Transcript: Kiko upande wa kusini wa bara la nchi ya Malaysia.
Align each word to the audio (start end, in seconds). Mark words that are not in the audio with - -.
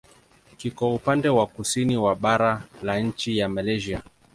Kiko 0.57 0.95
upande 0.95 1.29
wa 1.29 1.47
kusini 1.47 1.97
wa 1.97 2.15
bara 2.15 2.63
la 2.81 2.99
nchi 2.99 3.37
ya 3.37 3.49
Malaysia. 3.49 4.01